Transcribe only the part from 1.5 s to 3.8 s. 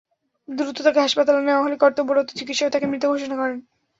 হলে কর্তব্যরত চিকিৎসক তাকে মৃত ঘোষণা করেন।